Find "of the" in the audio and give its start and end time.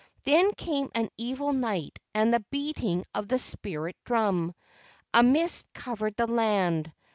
3.13-3.37